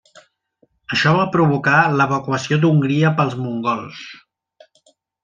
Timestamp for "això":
0.95-1.11